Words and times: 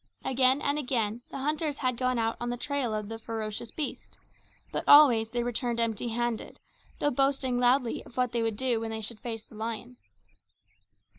Again 0.25 0.63
and 0.63 0.79
again 0.79 1.21
the 1.29 1.37
hunters 1.37 1.77
had 1.77 1.95
gone 1.95 2.17
out 2.17 2.35
on 2.41 2.49
the 2.49 2.57
trail 2.57 2.91
of 2.91 3.07
the 3.07 3.19
ferocious 3.19 3.69
beast; 3.69 4.17
but 4.71 4.83
always 4.87 5.29
they 5.29 5.43
returned 5.43 5.79
empty 5.79 6.07
handed, 6.07 6.57
though 6.97 7.11
boasting 7.11 7.59
loudly 7.59 8.03
of 8.03 8.17
what 8.17 8.31
they 8.31 8.41
would 8.41 8.57
do 8.57 8.79
when 8.79 8.89
they 8.89 9.01
should 9.01 9.19
face 9.19 9.43
the 9.43 9.53
lion. 9.53 9.97